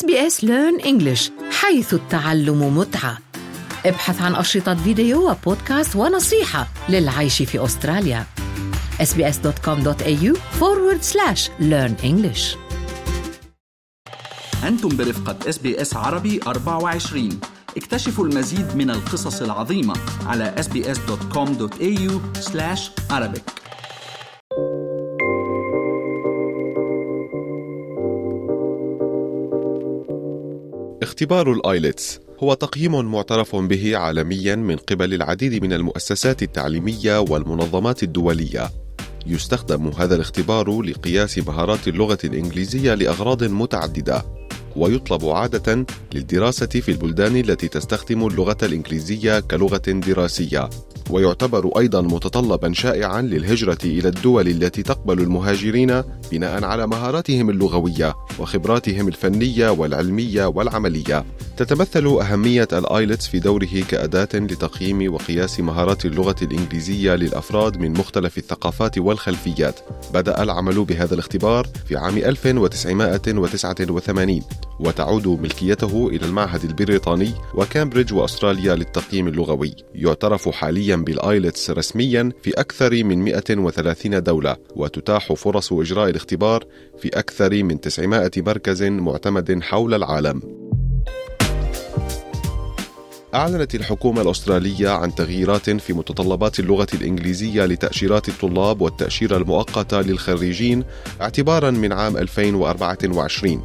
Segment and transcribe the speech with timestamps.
[0.00, 3.18] SBS Learn English حيث التعلم متعة.
[3.86, 8.26] ابحث عن أشرطة فيديو وبودكاست ونصيحة للعيش في أستراليا.
[9.00, 12.56] Sbs.com.au forward slash learn English.
[14.64, 17.40] أنتم برفقة SBS عربي 24
[17.76, 19.94] اكتشفوا المزيد من القصص العظيمة
[20.26, 22.12] على sbs.com.au
[23.12, 23.61] arabic.
[31.02, 38.70] اختبار الآيلتس هو تقييم معترف به عالميا من قبل العديد من المؤسسات التعليمية والمنظمات الدولية.
[39.26, 44.22] يستخدم هذا الاختبار لقياس مهارات اللغة الإنجليزية لأغراض متعددة
[44.76, 50.70] ويطلب عادة للدراسة في البلدان التي تستخدم اللغة الإنجليزية كلغة دراسية.
[51.12, 56.02] ويعتبر أيضا متطلبا شائعا للهجرة إلى الدول التي تقبل المهاجرين
[56.32, 61.24] بناء على مهاراتهم اللغوية وخبراتهم الفنية والعلمية والعملية.
[61.56, 68.98] تتمثل أهمية الآيلتس في دوره كأداة لتقييم وقياس مهارات اللغة الإنجليزية للأفراد من مختلف الثقافات
[68.98, 69.80] والخلفيات.
[70.14, 74.42] بدأ العمل بهذا الاختبار في عام 1989
[74.80, 79.74] وتعود ملكيته إلى المعهد البريطاني وكامبريدج وأستراليا للتقييم اللغوي.
[79.94, 86.64] يعترف حاليا بالآيلتس رسميا في أكثر من 130 دولة وتتاح فرص إجراء الاختبار
[86.98, 90.62] في أكثر من 900 مركز معتمد حول العالم.
[93.34, 100.84] أعلنت الحكومة الأسترالية عن تغييرات في متطلبات اللغة الإنجليزية لتأشيرات الطلاب والتأشيرة المؤقتة للخريجين
[101.20, 103.62] اعتبارا من عام 2024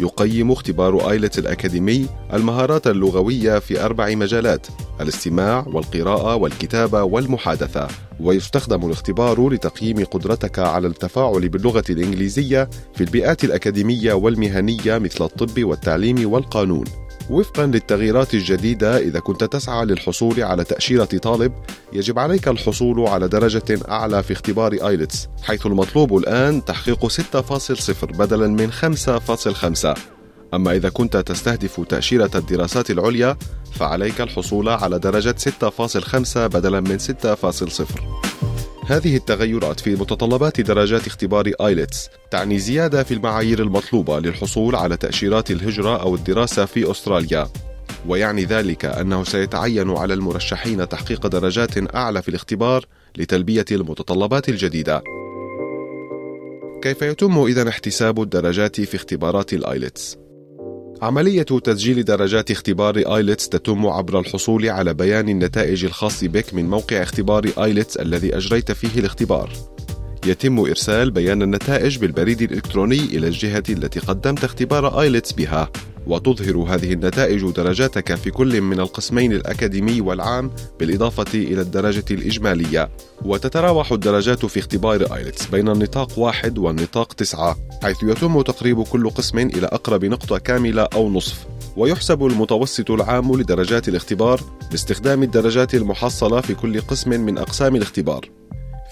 [0.00, 4.66] يقيم اختبار آيلت الأكاديمي المهارات اللغوية في أربع مجالات
[5.00, 7.88] الاستماع والقراءة والكتابة والمحادثة.
[8.20, 16.32] ويستخدم الاختبار لتقييم قدرتك على التفاعل باللغة الإنجليزية في البيئات الأكاديمية والمهنية مثل الطب والتعليم
[16.32, 17.01] والقانون.
[17.32, 21.52] وفقا للتغييرات الجديدة إذا كنت تسعى للحصول على تأشيرة طالب
[21.92, 28.48] يجب عليك الحصول على درجة أعلى في اختبار آيلتس حيث المطلوب الآن تحقيق 6.0 بدلا
[28.48, 29.98] من 5.5
[30.54, 33.36] أما إذا كنت تستهدف تأشيرة الدراسات العليا
[33.72, 38.31] فعليك الحصول على درجة 6.5 بدلا من 6.0
[38.86, 45.50] هذه التغيرات في متطلبات درجات اختبار آيلتس تعني زيادة في المعايير المطلوبة للحصول على تأشيرات
[45.50, 47.48] الهجرة أو الدراسة في أستراليا
[48.08, 55.02] ويعني ذلك أنه سيتعين على المرشحين تحقيق درجات أعلى في الاختبار لتلبية المتطلبات الجديدة
[56.82, 60.18] كيف يتم إذا احتساب الدرجات في اختبارات الآيلتس؟
[61.02, 67.02] عملية تسجيل درجات اختبار آيلتس تتم عبر الحصول على بيان النتائج الخاص بك من موقع
[67.02, 69.50] اختبار آيلتس الذي أجريت فيه الاختبار.
[70.26, 75.70] يتم إرسال بيان النتائج بالبريد الإلكتروني إلى الجهة التي قدمت اختبار آيلتس بها
[76.06, 82.90] وتظهر هذه النتائج درجاتك في كل من القسمين الأكاديمي والعام بالإضافة إلى الدرجة الإجمالية.
[83.24, 89.38] وتتراوح الدرجات في اختبار آيلتس بين النطاق واحد والنطاق تسعة حيث يتم تقريب كل قسم
[89.38, 91.46] إلى أقرب نقطة كاملة أو نصف.
[91.76, 98.28] ويحسب المتوسط العام لدرجات الاختبار باستخدام الدرجات المحصلة في كل قسم من أقسام الاختبار.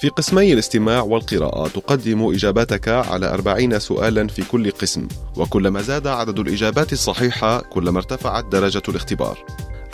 [0.00, 6.38] في قسمي الاستماع والقراءة تقدم إجاباتك على أربعين سؤالا في كل قسم وكلما زاد عدد
[6.38, 9.38] الإجابات الصحيحة كلما ارتفعت درجة الاختبار.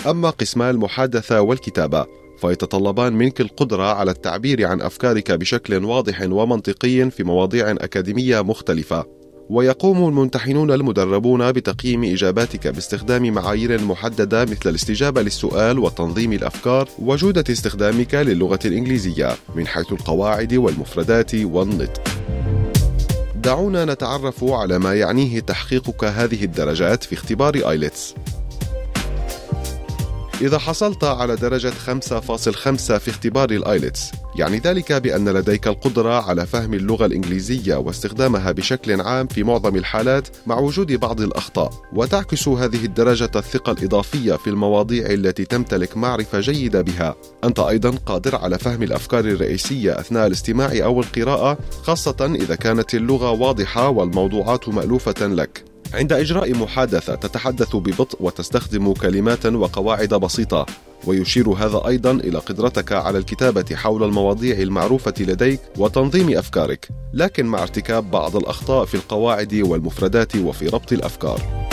[0.06, 2.06] أما قسما المحادثة والكتابة
[2.40, 9.04] فيتطلبان منك القدرة على التعبير عن أفكارك بشكل واضح ومنطقي في مواضيع أكاديمية مختلفة.
[9.50, 18.14] ويقوم الممتحنون المدربون بتقييم إجاباتك باستخدام معايير محددة مثل الاستجابة للسؤال وتنظيم الأفكار وجودة استخدامك
[18.14, 22.02] للغة الإنجليزية من حيث القواعد والمفردات والنطق.
[23.34, 28.14] دعونا نتعرف على ما يعنيه تحقيقك هذه الدرجات في اختبار آيلتس.
[30.40, 32.00] إذا حصلت على درجة 5.5
[32.76, 39.26] في اختبار الآيلتس يعني ذلك بأن لديك القدرة على فهم اللغة الإنجليزية واستخدامها بشكل عام
[39.26, 45.44] في معظم الحالات مع وجود بعض الأخطاء وتعكس هذه الدرجة الثقة الإضافية في المواضيع التي
[45.44, 47.16] تمتلك معرفة جيدة بها.
[47.44, 53.30] أنت أيضا قادر على فهم الأفكار الرئيسية أثناء الاستماع أو القراءة خاصة إذا كانت اللغة
[53.30, 55.64] واضحة والموضوعات مألوفة لك.
[55.94, 60.66] عند إجراء محادثة تتحدث ببطء وتستخدم كلمات وقواعد بسيطة
[61.06, 67.62] ويشير هذا أيضا إلى قدرتك على الكتابة حول المواضيع المعروفة لديك وتنظيم أفكارك لكن مع
[67.62, 71.68] ارتكاب بعض الأخطاء في القواعد والمفردات وفي ربط الأفكار.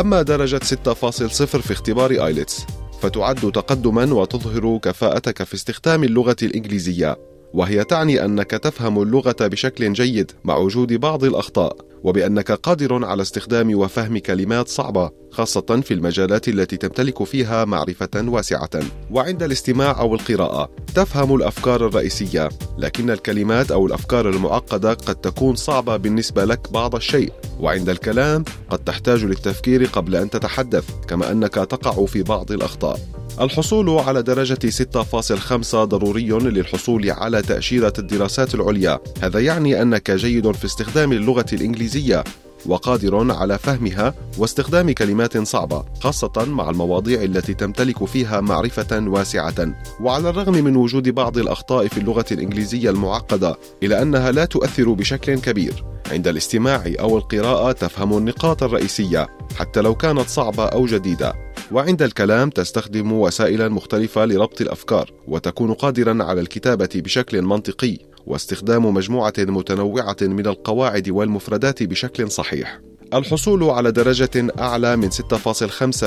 [0.00, 2.66] أما درجة 6.0 في اختبار آيلتس
[3.00, 7.16] فتعد تقدما وتظهر كفاءتك في استخدام اللغة الإنجليزية.
[7.54, 13.78] وهي تعني أنك تفهم اللغة بشكل جيد مع وجود بعض الأخطاء وبأنك قادر على استخدام
[13.78, 18.70] وفهم كلمات صعبة خاصة في المجالات التي تمتلك فيها معرفة واسعة.
[19.10, 22.48] وعند الاستماع أو القراءة تفهم الأفكار الرئيسية
[22.78, 27.32] لكن الكلمات أو الأفكار المعقدة قد تكون صعبة بالنسبة لك بعض الشيء.
[27.60, 33.17] وعند الكلام قد تحتاج للتفكير قبل أن تتحدث كما أنك تقع في بعض الأخطاء.
[33.40, 38.98] الحصول على درجة 6.5 ضروري للحصول على تأشيرة الدراسات العليا.
[39.22, 42.24] هذا يعني أنك جيد في استخدام اللغة الإنجليزية
[42.66, 49.74] وقادر على فهمها واستخدام كلمات صعبة خاصة مع المواضيع التي تمتلك فيها معرفة واسعة.
[50.00, 55.40] وعلى الرغم من وجود بعض الأخطاء في اللغة الإنجليزية المعقدة إلا أنها لا تؤثر بشكل
[55.40, 55.84] كبير.
[56.12, 59.26] عند الاستماع أو القراءة تفهم النقاط الرئيسية
[59.56, 61.47] حتى لو كانت صعبة أو جديدة.
[61.72, 69.34] وعند الكلام تستخدم وسائلا مختلفة لربط الأفكار وتكون قادرا على الكتابة بشكل منطقي واستخدام مجموعة
[69.38, 72.80] متنوعة من القواعد والمفردات بشكل صحيح.
[73.14, 75.20] الحصول على درجة أعلى من 6.5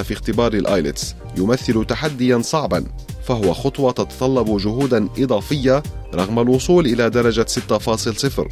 [0.01, 2.85] في اختبار الآيلتس يمثل تحديا صعبا
[3.23, 5.83] فهو خطوة تتطلب جهودا إضافية
[6.15, 8.47] رغم الوصول إلى درجة 6.0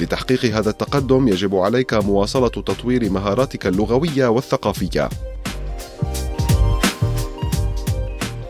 [0.00, 5.08] لتحقيق هذا التقدم يجب عليك مواصلة تطوير مهاراتك اللغوية والثقافية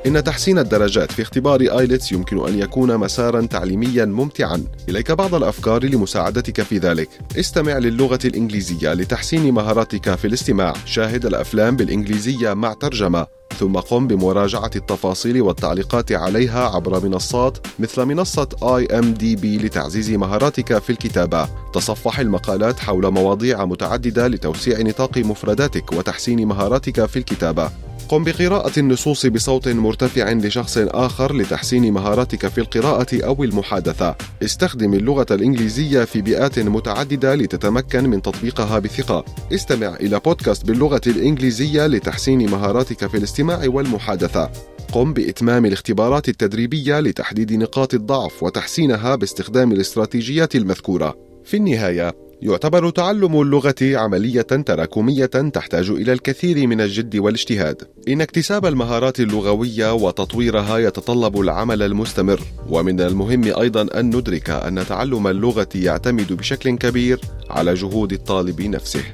[0.06, 5.85] إن تحسين الدرجات في اختبار آيلتس يمكن أن يكون مسارا تعليميا ممتعا إليك بعض الأفكار
[5.85, 7.08] لمساعدتك في ذلك
[7.38, 13.26] استمع للغة الإنجليزية لتحسين مهاراتك في الاستماع شاهد الأفلام بالإنجليزية مع ترجمة
[13.58, 21.49] ثم قم بمراجعة التفاصيل والتعليقات عليها عبر منصات مثل منصة IMDb لتعزيز مهاراتك في الكتابة.
[21.73, 27.89] تصفح المقالات حول مواضيع متعددة لتوسيع نطاق مفرداتك وتحسين مهاراتك في الكتابة.
[28.10, 34.16] قم بقراءة النصوص بصوت مرتفع لشخص آخر لتحسين مهاراتك في القراءة أو المحادثة.
[34.42, 39.24] استخدم اللغة الإنجليزية في بيئات متعددة لتتمكن من تطبيقها بثقة.
[39.52, 44.50] استمع إلى بودكاست باللغة الإنجليزية لتحسين مهاراتك في الاستماع والمحادثة.
[44.92, 51.14] قم بإتمام الاختبارات التدريبية لتحديد نقاط الضعف وتحسينها باستخدام الاستراتيجيات المذكورة.
[51.44, 57.82] في النهاية، يعتبر تعلم اللغة عملية تراكمية تحتاج إلى الكثير من الجد والاجتهاد.
[58.08, 65.26] إن اكتساب المهارات اللغوية وتطويرها يتطلب العمل المستمر، ومن المهم أيضا أن ندرك أن تعلم
[65.26, 67.20] اللغة يعتمد بشكل كبير
[67.50, 69.04] على جهود الطالب نفسه.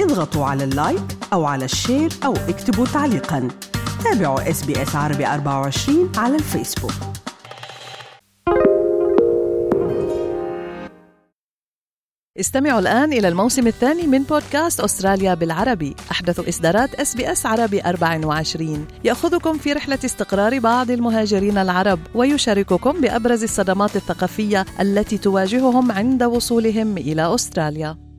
[0.00, 1.02] اضغطوا على ال like
[1.32, 3.48] أو على ال share أو اكتبوا تعليقاً
[4.04, 6.92] تابعوا SBS عربي 24 على الفيسبوك.
[12.40, 15.96] استمعوا الآن إلى الموسم الثاني من بودكاست أستراليا بالعربي.
[16.10, 23.96] أحدث إصدارات SBS عربي 24 يأخذكم في رحلة استقرار بعض المهاجرين العرب ويشارككم بأبرز الصدمات
[23.96, 28.09] الثقافية التي تواجههم عند وصولهم إلى أستراليا.